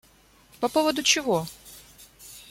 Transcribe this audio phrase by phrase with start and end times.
[0.59, 1.45] По поводу чего?